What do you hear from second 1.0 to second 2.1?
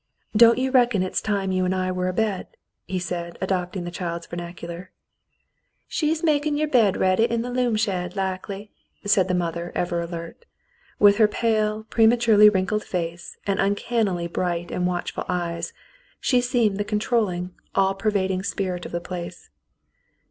it's time you and I were